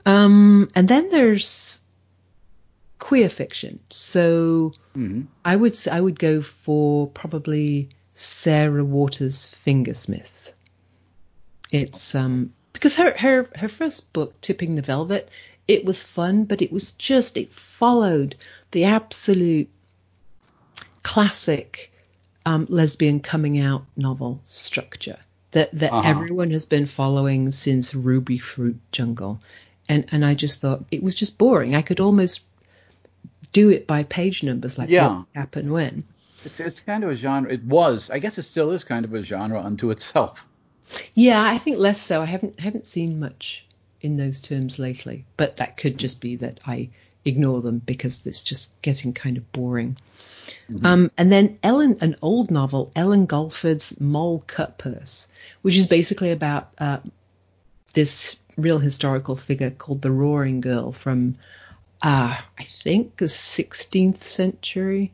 Um, 0.05 0.69
and 0.75 0.87
then 0.87 1.09
there's 1.09 1.79
queer 2.97 3.29
fiction. 3.29 3.79
So 3.89 4.73
mm-hmm. 4.95 5.23
I 5.45 5.55
would 5.55 5.77
I 5.87 6.01
would 6.01 6.19
go 6.19 6.41
for 6.41 7.07
probably 7.07 7.89
Sarah 8.19 8.83
Waters 8.83 9.55
Fingersmith. 9.65 10.51
It's 11.71 12.15
um 12.15 12.53
because 12.73 12.95
her 12.95 13.17
her 13.17 13.49
her 13.55 13.69
first 13.69 14.11
book, 14.11 14.39
Tipping 14.41 14.75
the 14.75 14.81
Velvet, 14.81 15.29
it 15.69 15.85
was 15.85 16.03
fun, 16.03 16.43
but 16.43 16.61
it 16.61 16.71
was 16.71 16.91
just 16.93 17.37
it 17.37 17.53
followed 17.53 18.35
the 18.71 18.83
absolute 18.85 19.69
classic 21.01 21.93
um, 22.45 22.65
lesbian 22.69 23.21
coming 23.21 23.59
out 23.59 23.85
novel 23.95 24.41
structure 24.43 25.19
that 25.51 25.71
that 25.71 25.93
uh-huh. 25.93 26.09
everyone 26.09 26.51
has 26.51 26.65
been 26.65 26.87
following 26.87 27.53
since 27.53 27.93
Rubyfruit 27.93 28.79
Jungle, 28.91 29.39
and 29.87 30.05
and 30.11 30.25
I 30.25 30.33
just 30.33 30.59
thought 30.59 30.83
it 30.91 31.01
was 31.01 31.15
just 31.15 31.37
boring. 31.37 31.73
I 31.73 31.81
could 31.81 32.01
almost 32.01 32.41
do 33.53 33.69
it 33.69 33.87
by 33.87 34.03
page 34.03 34.43
numbers, 34.43 34.77
like 34.77 34.89
yeah. 34.89 35.07
what 35.19 35.25
happened 35.33 35.71
when. 35.71 36.03
It's 36.45 36.59
it's 36.59 36.79
kind 36.81 37.03
of 37.03 37.09
a 37.09 37.15
genre. 37.15 37.51
It 37.51 37.63
was, 37.63 38.09
I 38.09 38.19
guess, 38.19 38.37
it 38.37 38.43
still 38.43 38.71
is 38.71 38.83
kind 38.83 39.05
of 39.05 39.13
a 39.13 39.23
genre 39.23 39.61
unto 39.61 39.91
itself. 39.91 40.45
Yeah, 41.13 41.43
I 41.43 41.57
think 41.57 41.77
less 41.77 42.01
so. 42.01 42.21
I 42.21 42.25
haven't 42.25 42.59
haven't 42.59 42.85
seen 42.85 43.19
much 43.19 43.65
in 44.01 44.17
those 44.17 44.39
terms 44.39 44.79
lately, 44.79 45.25
but 45.37 45.57
that 45.57 45.77
could 45.77 45.97
just 45.97 46.21
be 46.21 46.37
that 46.37 46.59
I 46.65 46.89
ignore 47.25 47.61
them 47.61 47.79
because 47.79 48.25
it's 48.25 48.41
just 48.41 48.81
getting 48.81 49.13
kind 49.13 49.37
of 49.37 49.51
boring. 49.51 49.97
Mm-hmm. 50.69 50.85
Um, 50.85 51.11
and 51.17 51.31
then 51.31 51.59
Ellen, 51.63 51.97
an 52.01 52.15
old 52.21 52.51
novel, 52.51 52.91
Ellen 52.95 53.25
Galford's 53.25 53.99
Moll 53.99 54.43
Cutpurse, 54.47 55.27
which 55.61 55.75
is 55.75 55.87
basically 55.87 56.31
about 56.31 56.71
uh, 56.77 56.99
this 57.93 58.37
real 58.57 58.79
historical 58.79 59.35
figure 59.35 59.71
called 59.71 60.01
the 60.01 60.11
Roaring 60.11 60.61
Girl 60.61 60.91
from, 60.91 61.35
uh, 62.01 62.37
I 62.57 62.63
think, 62.63 63.17
the 63.17 63.25
16th 63.25 64.17
century. 64.17 65.13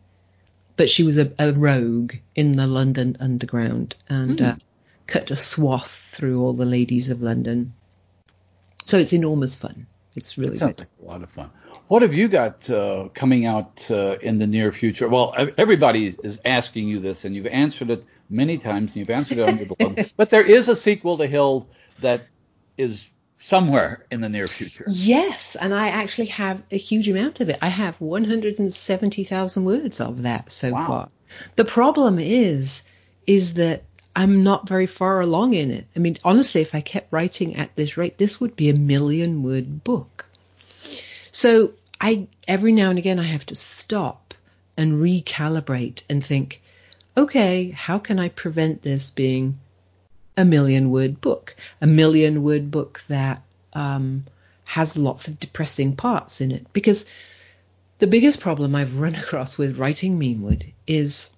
But 0.77 0.89
she 0.89 1.03
was 1.03 1.17
a, 1.17 1.31
a 1.39 1.53
rogue 1.53 2.13
in 2.35 2.55
the 2.55 2.67
London 2.67 3.17
Underground 3.19 3.95
and 4.09 4.39
mm. 4.39 4.53
uh, 4.53 4.55
cut 5.07 5.31
a 5.31 5.35
swath 5.35 6.09
through 6.11 6.41
all 6.41 6.53
the 6.53 6.65
ladies 6.65 7.09
of 7.09 7.21
London. 7.21 7.73
So 8.83 8.97
it's 8.97 9.13
enormous 9.13 9.55
fun. 9.55 9.87
It's 10.15 10.37
really 10.37 10.57
sounds 10.57 10.77
good. 10.77 10.87
like 10.87 10.89
a 11.01 11.05
lot 11.11 11.23
of 11.23 11.29
fun. 11.29 11.49
What 11.87 12.01
have 12.01 12.13
you 12.13 12.27
got 12.27 12.67
uh, 12.69 13.09
coming 13.13 13.45
out 13.45 13.89
uh, 13.91 14.17
in 14.21 14.39
the 14.39 14.47
near 14.47 14.71
future? 14.71 15.07
Well, 15.07 15.35
everybody 15.57 16.15
is 16.23 16.39
asking 16.43 16.87
you 16.87 16.99
this, 16.99 17.25
and 17.25 17.35
you've 17.35 17.45
answered 17.45 17.91
it 17.91 18.05
many 18.29 18.57
times, 18.57 18.87
and 18.87 18.95
you've 18.95 19.09
answered 19.11 19.37
it 19.37 19.47
on 19.47 19.57
your 19.57 19.67
blog. 19.67 19.99
but 20.17 20.31
there 20.31 20.43
is 20.43 20.67
a 20.67 20.75
sequel 20.75 21.17
to 21.19 21.29
Hild 21.29 21.67
that 22.01 22.25
is 22.77 23.07
somewhere 23.37 24.05
in 24.11 24.21
the 24.21 24.29
near 24.29 24.47
future. 24.47 24.85
Yes, 24.87 25.55
and 25.55 25.73
I 25.73 25.89
actually 25.89 26.27
have 26.27 26.61
a 26.71 26.77
huge 26.77 27.09
amount 27.09 27.41
of 27.41 27.49
it. 27.49 27.57
I 27.61 27.67
have 27.67 27.99
170,000 27.99 29.65
words 29.65 30.01
of 30.01 30.23
that 30.23 30.51
so 30.51 30.71
wow. 30.71 30.87
far. 30.87 31.09
The 31.55 31.65
problem 31.65 32.19
is, 32.19 32.83
is 33.27 33.55
that 33.55 33.83
I'm 34.15 34.43
not 34.43 34.67
very 34.67 34.87
far 34.87 35.19
along 35.19 35.53
in 35.53 35.71
it. 35.71 35.87
I 35.95 35.99
mean, 35.99 36.17
honestly, 36.23 36.61
if 36.61 36.73
I 36.73 36.81
kept 36.81 37.11
writing 37.11 37.57
at 37.57 37.75
this 37.75 37.97
rate, 37.97 38.17
this 38.17 38.39
would 38.39 38.55
be 38.55 38.69
a 38.69 38.75
million 38.75 39.43
word 39.43 39.83
book. 39.83 40.25
So 41.31 41.73
I 41.99 42.27
every 42.47 42.71
now 42.71 42.89
and 42.89 42.99
again 42.99 43.19
I 43.19 43.23
have 43.23 43.45
to 43.47 43.55
stop 43.55 44.33
and 44.77 45.01
recalibrate 45.01 46.03
and 46.09 46.25
think, 46.25 46.61
okay, 47.17 47.71
how 47.71 47.99
can 47.99 48.19
I 48.19 48.29
prevent 48.29 48.81
this 48.81 49.09
being 49.09 49.59
a 50.37 50.45
million 50.45 50.91
word 50.91 51.21
book? 51.21 51.55
A 51.81 51.87
million 51.87 52.43
word 52.43 52.71
book 52.71 53.03
that 53.07 53.41
um, 53.73 54.25
has 54.67 54.97
lots 54.97 55.27
of 55.27 55.39
depressing 55.39 55.95
parts 55.95 56.41
in 56.41 56.51
it. 56.51 56.67
Because 56.73 57.05
the 57.99 58.07
biggest 58.07 58.39
problem 58.39 58.75
I've 58.75 58.97
run 58.99 59.15
across 59.15 59.57
with 59.57 59.77
writing 59.77 60.19
Menewood 60.19 60.71
is 60.87 61.29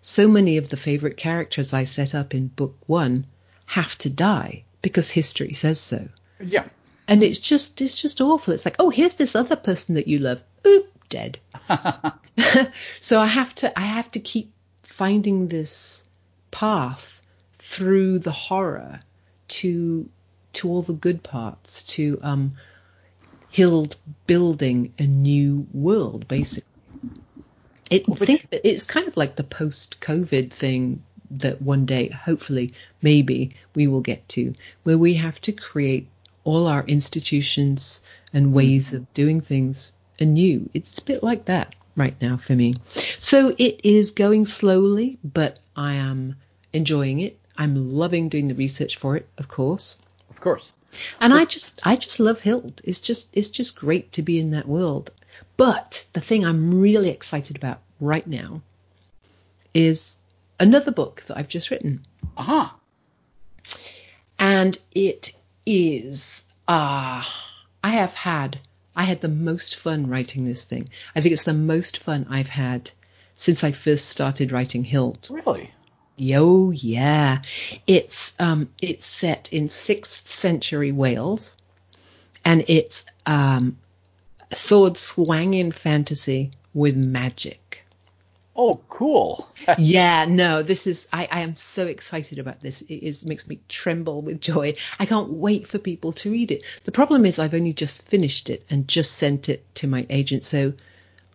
so 0.00 0.28
many 0.28 0.58
of 0.58 0.68
the 0.68 0.76
favorite 0.76 1.16
characters 1.16 1.72
I 1.72 1.84
set 1.84 2.14
up 2.14 2.34
in 2.34 2.48
book 2.48 2.76
one 2.86 3.26
have 3.66 3.98
to 3.98 4.10
die 4.10 4.62
because 4.82 5.10
history 5.10 5.52
says 5.52 5.80
so. 5.80 6.08
Yeah 6.40 6.68
and 7.08 7.22
it's 7.22 7.38
just 7.38 7.80
it's 7.80 8.00
just 8.00 8.20
awful. 8.20 8.52
It's 8.54 8.64
like, 8.64 8.76
oh, 8.78 8.90
here's 8.90 9.14
this 9.14 9.36
other 9.36 9.56
person 9.56 9.94
that 9.94 10.08
you 10.08 10.18
love. 10.18 10.42
Oop, 10.66 10.90
dead. 11.08 11.38
so 13.00 13.20
I 13.20 13.26
have 13.26 13.54
to 13.56 13.78
I 13.78 13.82
have 13.82 14.10
to 14.12 14.20
keep 14.20 14.52
finding 14.82 15.48
this 15.48 16.04
path 16.50 17.15
through 17.76 18.18
the 18.18 18.32
horror 18.32 18.98
to 19.48 20.08
to 20.54 20.70
all 20.70 20.80
the 20.80 20.94
good 20.94 21.22
parts 21.22 21.82
to 21.82 22.18
um 22.22 22.52
Hild 23.54 23.96
building 24.26 24.92
a 24.98 25.06
new 25.06 25.66
world 25.72 26.26
basically. 26.26 26.64
It 27.90 28.04
think 28.16 28.48
it's 28.50 28.84
kind 28.84 29.06
of 29.06 29.16
like 29.16 29.36
the 29.36 29.44
post 29.44 30.00
COVID 30.00 30.52
thing 30.52 31.02
that 31.30 31.60
one 31.60 31.86
day 31.86 32.08
hopefully 32.08 32.72
maybe 33.02 33.54
we 33.74 33.86
will 33.86 34.00
get 34.00 34.28
to 34.30 34.54
where 34.82 34.98
we 34.98 35.14
have 35.14 35.40
to 35.42 35.52
create 35.52 36.08
all 36.44 36.66
our 36.66 36.84
institutions 36.84 38.02
and 38.32 38.52
ways 38.52 38.92
of 38.92 39.12
doing 39.14 39.40
things 39.40 39.92
anew. 40.18 40.68
It's 40.72 40.98
a 40.98 41.02
bit 41.02 41.22
like 41.22 41.44
that 41.46 41.74
right 41.94 42.16
now 42.20 42.36
for 42.36 42.54
me. 42.54 42.74
So 43.20 43.54
it 43.56 43.80
is 43.84 44.12
going 44.12 44.46
slowly, 44.46 45.18
but 45.22 45.58
I 45.74 45.94
am 45.94 46.36
enjoying 46.72 47.20
it. 47.20 47.38
I'm 47.58 47.94
loving 47.94 48.28
doing 48.28 48.48
the 48.48 48.54
research 48.54 48.96
for 48.96 49.16
it, 49.16 49.28
of 49.38 49.48
course. 49.48 49.98
Of 50.30 50.40
course. 50.40 50.72
And 51.20 51.34
I 51.34 51.44
just 51.44 51.80
I 51.84 51.96
just 51.96 52.20
love 52.20 52.40
Hild. 52.40 52.80
It's 52.84 53.00
just 53.00 53.28
it's 53.32 53.50
just 53.50 53.78
great 53.78 54.12
to 54.12 54.22
be 54.22 54.38
in 54.38 54.52
that 54.52 54.68
world. 54.68 55.10
But 55.56 56.04
the 56.12 56.20
thing 56.20 56.44
I'm 56.44 56.80
really 56.80 57.10
excited 57.10 57.56
about 57.56 57.80
right 58.00 58.26
now 58.26 58.62
is 59.74 60.16
another 60.58 60.90
book 60.90 61.22
that 61.26 61.36
I've 61.36 61.48
just 61.48 61.70
written. 61.70 62.02
Uh-huh. 62.36 62.68
And 64.38 64.78
it 64.92 65.32
is 65.66 66.44
ah, 66.68 67.20
uh, 67.20 67.52
I 67.84 67.90
have 67.90 68.14
had 68.14 68.58
I 68.94 69.04
had 69.04 69.20
the 69.20 69.28
most 69.28 69.76
fun 69.76 70.08
writing 70.08 70.46
this 70.46 70.64
thing. 70.64 70.88
I 71.14 71.20
think 71.20 71.32
it's 71.32 71.42
the 71.42 71.52
most 71.52 71.98
fun 71.98 72.26
I've 72.30 72.48
had 72.48 72.90
since 73.34 73.62
I 73.62 73.72
first 73.72 74.08
started 74.08 74.52
writing 74.52 74.84
Hild. 74.84 75.28
Really? 75.30 75.70
Yo, 76.16 76.70
yeah. 76.70 77.42
It's 77.86 78.38
um 78.40 78.70
it's 78.80 79.06
set 79.06 79.52
in 79.52 79.68
sixth 79.68 80.28
century 80.28 80.92
Wales, 80.92 81.54
and 82.44 82.64
it's 82.68 83.04
um 83.26 83.76
sword 84.54 84.96
swanging 84.96 85.72
fantasy 85.72 86.50
with 86.72 86.96
magic. 86.96 87.84
Oh, 88.58 88.80
cool. 88.88 89.50
yeah, 89.78 90.24
no, 90.24 90.62
this 90.62 90.86
is, 90.86 91.06
I, 91.12 91.28
I 91.30 91.40
am 91.40 91.56
so 91.56 91.86
excited 91.86 92.38
about 92.38 92.60
this. 92.60 92.80
It 92.82 93.06
is, 93.06 93.26
makes 93.26 93.46
me 93.46 93.60
tremble 93.68 94.22
with 94.22 94.40
joy. 94.40 94.72
I 94.98 95.04
can't 95.04 95.30
wait 95.30 95.66
for 95.66 95.78
people 95.78 96.12
to 96.14 96.30
read 96.30 96.50
it. 96.50 96.64
The 96.84 96.92
problem 96.92 97.26
is 97.26 97.38
I've 97.38 97.52
only 97.52 97.74
just 97.74 98.08
finished 98.08 98.48
it 98.48 98.64
and 98.70 98.88
just 98.88 99.12
sent 99.12 99.50
it 99.50 99.62
to 99.76 99.86
my 99.86 100.06
agent. 100.08 100.42
So 100.42 100.72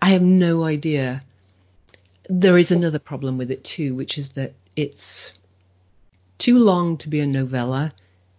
I 0.01 0.09
have 0.09 0.23
no 0.23 0.63
idea. 0.63 1.21
There 2.27 2.57
is 2.57 2.71
another 2.71 2.99
problem 2.99 3.37
with 3.37 3.51
it 3.51 3.63
too, 3.63 3.93
which 3.93 4.17
is 4.17 4.29
that 4.29 4.53
it's 4.81 5.33
too 6.39 6.57
long 6.57 6.97
to 6.97 7.07
be 7.07 7.19
a 7.19 7.27
novella 7.27 7.91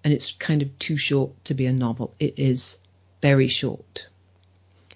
and 0.02 0.12
it's 0.12 0.32
kind 0.32 0.60
of 0.62 0.78
too 0.80 0.96
short 0.96 1.32
to 1.44 1.54
be 1.54 1.66
a 1.66 1.72
novel. 1.72 2.14
It 2.18 2.34
is 2.36 2.78
very 3.20 3.46
short. 3.46 4.08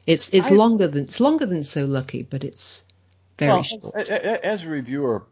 It's 0.07 0.29
it's 0.31 0.51
I, 0.51 0.55
longer 0.55 0.89
than 0.89 1.05
it's 1.05 1.21
longer 1.21 1.47
than 1.47 1.63
So 1.63 1.85
Lucky, 1.85 2.23
but 2.23 2.43
it's 2.43 2.85
very 3.39 3.53
well, 3.53 3.63
short. 3.63 3.95
As, 3.95 4.09
as, 4.09 4.65
a 4.65 4.69
reviewer, 4.69 5.25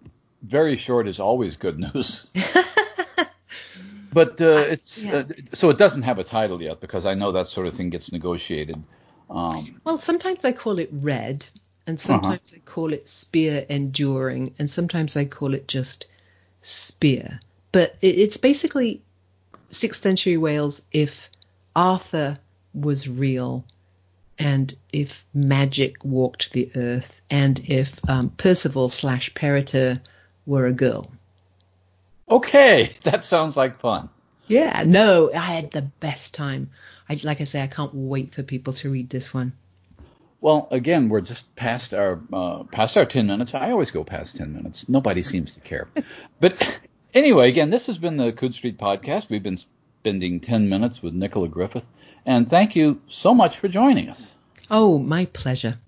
very 0.43 0.77
short 0.77 1.09
is 1.09 1.19
always 1.19 1.57
good 1.57 1.79
news. 1.79 2.27
but 4.13 4.41
uh, 4.41 4.67
it's 4.75 5.05
yeah. 5.05 5.17
uh, 5.17 5.25
so 5.53 5.71
it 5.71 5.79
doesn't 5.79 6.03
have 6.03 6.21
a 6.21 6.25
title 6.25 6.63
yet 6.63 6.81
because 6.81 7.07
I 7.07 7.15
know 7.15 7.33
that 7.33 7.49
sort 7.49 7.67
of 7.67 7.75
thing 7.75 7.91
gets 7.91 8.13
negotiated. 8.13 8.81
Um, 9.31 9.81
well, 9.85 9.99
sometimes 9.99 10.45
I 10.45 10.53
call 10.53 10.79
it 10.79 10.91
red, 10.93 11.47
and 11.87 11.99
uh-huh. 11.99 12.07
sometimes 12.07 12.53
uh-huh. 12.53 12.57
I 12.57 12.71
call 12.71 12.93
it 12.93 13.09
spear 13.09 13.65
enduring, 13.69 14.55
and 14.59 14.71
sometimes 14.71 15.17
I 15.17 15.25
call 15.25 15.55
it 15.55 15.69
just 15.69 16.07
spear. 16.63 17.41
But 17.73 17.97
it, 18.01 18.19
it's 18.19 18.37
basically 18.37 19.03
sixth 19.71 20.03
century 20.03 20.37
Wales 20.37 20.83
if 20.93 21.31
Arthur 21.75 22.39
was 22.73 23.09
real, 23.09 23.65
and 24.39 24.75
if 24.93 25.25
magic 25.33 26.05
walked 26.05 26.53
the 26.53 26.71
earth, 26.77 27.21
and 27.31 27.61
if 27.69 28.01
um, 28.09 28.31
Percival 28.31 28.89
slash 28.89 29.33
Peredur 29.35 29.99
were 30.47 30.67
a 30.67 30.73
girl. 30.73 31.11
Okay, 32.31 32.95
that 33.03 33.25
sounds 33.25 33.57
like 33.57 33.81
fun. 33.81 34.09
Yeah, 34.47 34.85
no, 34.87 35.33
I 35.33 35.55
had 35.55 35.71
the 35.71 35.83
best 35.83 36.35
time. 36.35 36.71
I, 37.09 37.19
like 37.23 37.41
I 37.41 37.45
say, 37.45 37.63
I 37.63 37.67
can't 37.67 37.95
wait 37.95 38.35
for 38.35 38.43
people 38.43 38.75
to 38.75 38.91
read 38.91 39.09
this 39.09 39.33
one. 39.33 39.53
Well, 40.45 40.69
again, 40.71 41.09
we're 41.09 41.23
just 41.23 41.57
past 41.57 41.95
our 41.95 42.21
uh, 42.31 42.65
past 42.65 42.99
our 42.99 43.07
ten 43.07 43.29
minutes. 43.29 43.55
I 43.55 43.71
always 43.71 43.91
go 43.91 44.05
past 44.05 44.37
ten 44.37 44.53
minutes. 44.53 44.87
Nobody 44.91 45.23
seems 45.23 45.53
to 45.53 45.61
care. 45.61 45.89
but 46.39 46.81
anyway, 47.15 47.49
again, 47.49 47.71
this 47.71 47.87
has 47.87 47.97
been 47.97 48.19
the 48.19 48.31
Coode 48.31 48.55
Street 48.55 48.77
podcast. 48.77 49.31
We've 49.31 49.43
been 49.43 49.57
spending 49.57 50.41
ten 50.41 50.69
minutes 50.69 51.03
with 51.03 51.15
Nicola 51.15 51.49
Griffith, 51.49 51.87
and 52.27 52.51
thank 52.51 52.77
you 52.77 53.01
so 53.09 53.33
much 53.33 53.57
for 53.57 53.69
joining 53.69 54.11
us. 54.11 54.35
Oh, 54.71 54.99
my 54.99 55.25
pleasure. 55.25 55.79